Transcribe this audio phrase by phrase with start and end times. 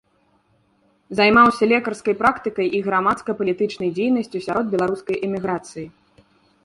[1.19, 5.87] Займаўся лекарскай практыкай і грамадска-палітычнай дзейнасцю сярод беларускай эміграцыі.